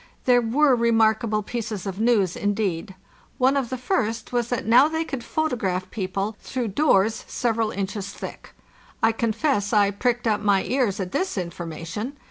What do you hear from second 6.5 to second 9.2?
doors several inches thick. I